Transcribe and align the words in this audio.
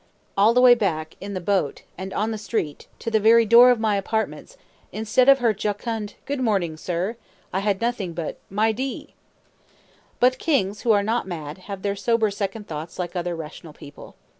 "]All 0.35 0.55
the 0.55 0.61
way 0.61 0.73
back, 0.73 1.15
in 1.21 1.35
the 1.35 1.39
boat, 1.39 1.83
and 1.95 2.11
on 2.11 2.31
the 2.31 2.39
street, 2.39 2.87
to 2.97 3.11
the 3.11 3.19
very 3.19 3.45
door 3.45 3.69
of 3.69 3.79
my 3.79 3.97
apartments, 3.97 4.57
instead 4.91 5.29
of 5.29 5.37
her 5.37 5.53
jocund 5.53 6.15
"Good 6.25 6.39
morning, 6.39 6.75
sir," 6.75 7.17
I 7.53 7.59
had 7.59 7.81
nothing 7.81 8.13
but 8.13 8.37
my 8.49 8.71
di. 8.71 9.13
But 10.19 10.39
kings, 10.39 10.81
who 10.81 10.91
are 10.91 11.03
not 11.03 11.27
mad, 11.27 11.59
have 11.69 11.83
their 11.83 11.95
sober 11.95 12.31
second 12.31 12.67
thoughts 12.67 12.97
like 12.97 13.15
other 13.15 13.35
rational 13.35 13.73
people. 13.73 14.15